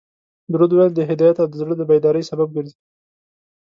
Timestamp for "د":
0.95-1.01, 1.49-1.53, 1.77-1.81